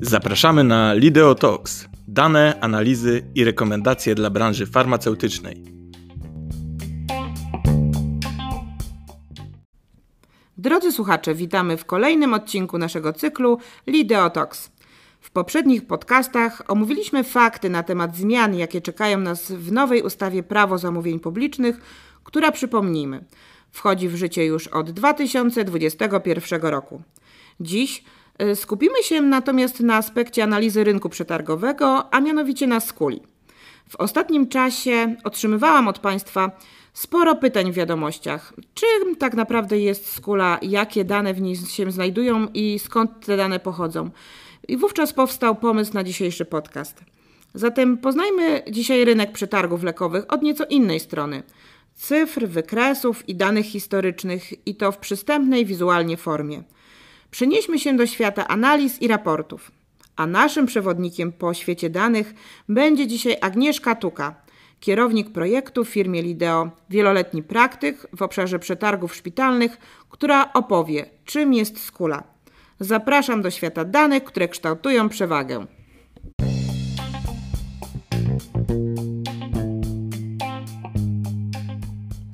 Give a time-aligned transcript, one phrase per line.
[0.00, 1.36] Zapraszamy na Lideo.
[2.08, 5.62] Dane, analizy i rekomendacje dla branży farmaceutycznej.
[10.58, 14.30] Drodzy słuchacze, witamy w kolejnym odcinku naszego cyklu Lideo.
[15.20, 20.78] W poprzednich podcastach omówiliśmy fakty na temat zmian, jakie czekają nas w nowej ustawie Prawo
[20.78, 21.80] zamówień publicznych,
[22.24, 23.24] która przypomnijmy,
[23.72, 27.02] wchodzi w życie już od 2021 roku.
[27.60, 28.04] Dziś
[28.42, 33.22] y, skupimy się natomiast na aspekcie analizy rynku przetargowego, a mianowicie na skuli.
[33.88, 36.50] W ostatnim czasie otrzymywałam od Państwa
[36.92, 38.52] sporo pytań w wiadomościach.
[38.74, 43.60] Czym tak naprawdę jest skula, jakie dane w niej się znajdują i skąd te dane
[43.60, 44.10] pochodzą?
[44.68, 47.04] I wówczas powstał pomysł na dzisiejszy podcast.
[47.54, 51.42] Zatem poznajmy dzisiaj rynek przetargów lekowych od nieco innej strony.
[51.94, 56.62] Cyfr, wykresów i danych historycznych i to w przystępnej wizualnie formie.
[57.30, 59.70] Przenieśmy się do świata analiz i raportów.
[60.16, 62.34] A naszym przewodnikiem po świecie danych
[62.68, 64.34] będzie dzisiaj Agnieszka Tuka,
[64.80, 71.84] kierownik projektu w firmie Lideo, wieloletni praktyk w obszarze przetargów szpitalnych, która opowie, czym jest
[71.84, 72.22] skula.
[72.80, 75.66] Zapraszam do świata danych, które kształtują przewagę.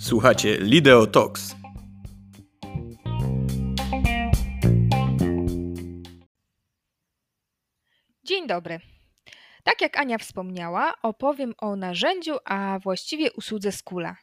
[0.07, 1.55] Słuchacie Lideo Talks.
[8.25, 8.81] Dzień dobry.
[9.65, 14.17] Tak jak Ania wspomniała, opowiem o narzędziu, a właściwie usłudze Skula.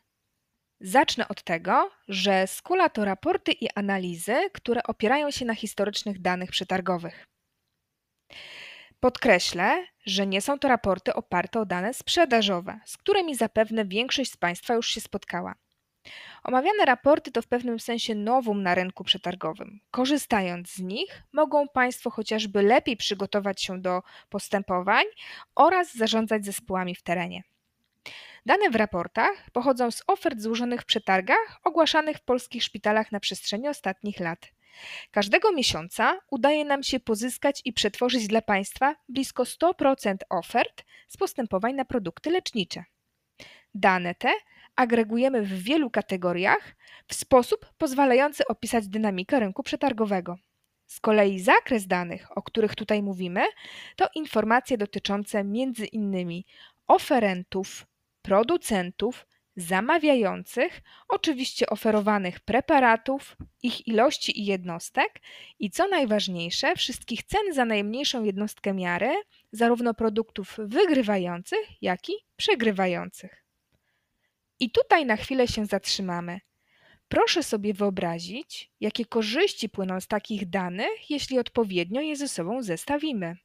[0.79, 6.51] Zacznę od tego, że Skula to raporty i analizy, które opierają się na historycznych danych
[6.51, 7.25] przetargowych.
[8.99, 14.37] Podkreślę, że nie są to raporty oparte o dane sprzedażowe, z którymi zapewne większość z
[14.37, 15.62] Państwa już się spotkała.
[16.43, 19.79] Omawiane raporty to w pewnym sensie nowum na rynku przetargowym.
[19.91, 25.05] Korzystając z nich, mogą Państwo chociażby lepiej przygotować się do postępowań
[25.55, 27.43] oraz zarządzać zespołami w terenie.
[28.45, 33.67] Dane w raportach pochodzą z ofert złożonych w przetargach ogłaszanych w polskich szpitalach na przestrzeni
[33.67, 34.51] ostatnich lat.
[35.11, 41.75] Każdego miesiąca udaje nam się pozyskać i przetworzyć dla Państwa blisko 100% ofert z postępowań
[41.75, 42.83] na produkty lecznicze.
[43.75, 44.33] Dane te
[44.75, 46.75] agregujemy w wielu kategoriach
[47.07, 50.35] w sposób pozwalający opisać dynamikę rynku przetargowego.
[50.85, 53.41] Z kolei zakres danych, o których tutaj mówimy,
[53.95, 56.45] to informacje dotyczące między innymi
[56.87, 57.85] oferentów,
[58.21, 59.25] producentów,
[59.55, 65.21] zamawiających, oczywiście oferowanych preparatów, ich ilości i jednostek
[65.59, 69.13] i co najważniejsze, wszystkich cen za najmniejszą jednostkę miary,
[69.51, 73.42] zarówno produktów wygrywających, jak i przegrywających.
[74.59, 76.39] I tutaj na chwilę się zatrzymamy.
[77.07, 83.37] Proszę sobie wyobrazić, jakie korzyści płyną z takich danych, jeśli odpowiednio je ze sobą zestawimy.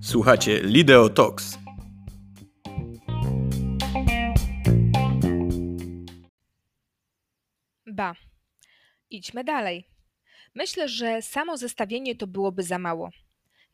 [0.00, 1.58] Słuchacie Lideo Talks.
[7.86, 8.14] Ba.
[9.10, 9.88] Idźmy dalej.
[10.54, 13.10] Myślę, że samo zestawienie to byłoby za mało.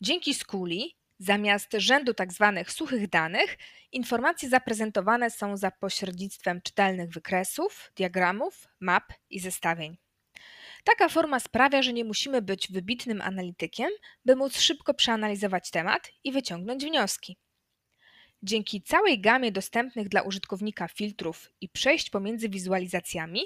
[0.05, 2.53] Dzięki Skuli, zamiast rzędu tzw.
[2.57, 3.59] Tak suchych danych,
[3.93, 9.99] informacje zaprezentowane są za pośrednictwem czytelnych wykresów, diagramów, map i zestawień.
[10.85, 13.91] Taka forma sprawia, że nie musimy być wybitnym analitykiem,
[14.25, 17.37] by móc szybko przeanalizować temat i wyciągnąć wnioski.
[18.43, 23.41] Dzięki całej gamie dostępnych dla użytkownika filtrów i przejść pomiędzy wizualizacjami,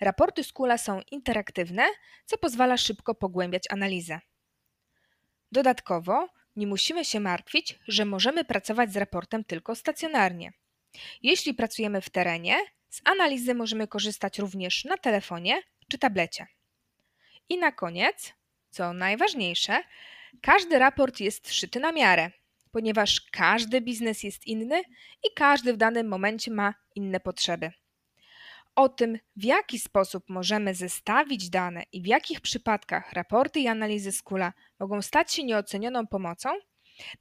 [0.00, 1.86] raporty Skula są interaktywne,
[2.24, 4.20] co pozwala szybko pogłębiać analizę.
[5.52, 10.52] Dodatkowo nie musimy się martwić, że możemy pracować z raportem tylko stacjonarnie.
[11.22, 12.56] Jeśli pracujemy w terenie,
[12.90, 16.46] z analizy możemy korzystać również na telefonie czy tablecie.
[17.48, 18.34] I na koniec,
[18.70, 19.82] co najważniejsze,
[20.42, 22.30] każdy raport jest szyty na miarę,
[22.72, 24.82] ponieważ każdy biznes jest inny
[25.24, 27.72] i każdy w danym momencie ma inne potrzeby.
[28.78, 34.12] O tym, w jaki sposób możemy zestawić dane i w jakich przypadkach raporty i analizy
[34.12, 36.48] Skula mogą stać się nieocenioną pomocą,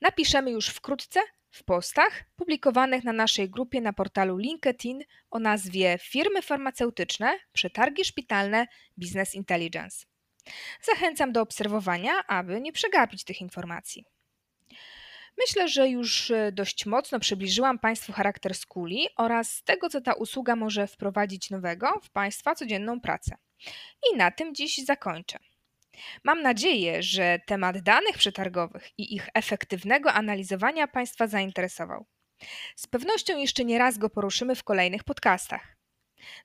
[0.01, 1.19] napiszemy już wkrótce
[1.51, 8.67] w postach publikowanych na naszej grupie na portalu LinkedIn o nazwie Firmy farmaceutyczne, przetargi szpitalne,
[8.97, 10.05] Business Intelligence.
[10.81, 14.05] Zachęcam do obserwowania, aby nie przegapić tych informacji.
[15.37, 20.55] Myślę, że już e, dość mocno przybliżyłam Państwu charakter skuli oraz tego, co ta usługa
[20.55, 23.37] może wprowadzić nowego w Państwa codzienną pracę.
[24.13, 25.39] I na tym dziś zakończę.
[26.23, 32.05] Mam nadzieję, że temat danych przetargowych i ich efektywnego analizowania Państwa zainteresował.
[32.75, 35.77] Z pewnością jeszcze nie raz go poruszymy w kolejnych podcastach.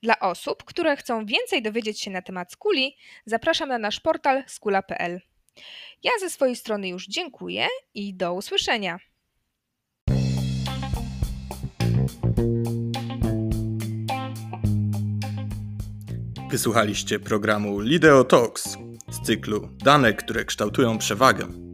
[0.02, 2.96] Dla osób, które chcą więcej dowiedzieć się na temat skuli,
[3.26, 5.20] zapraszam na nasz portal skula.pl.
[6.02, 8.98] Ja ze swojej strony już dziękuję i do usłyszenia.
[16.50, 18.76] Wysłuchaliście programu Lideo Talks
[19.10, 21.71] z cyklu Dane, które kształtują przewagę.